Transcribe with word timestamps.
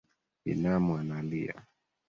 Binamu 0.45 0.97
analia 0.97 1.65